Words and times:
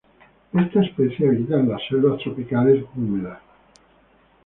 Esta 0.51 0.81
especie 0.81 1.27
habita 1.27 1.59
en 1.59 1.69
las 1.69 1.79
selvas 1.87 2.19
tropicales 2.23 2.83
húmedas. 2.95 3.37